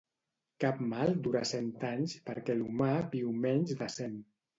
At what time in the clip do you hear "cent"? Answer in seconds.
1.49-1.67, 3.99-4.17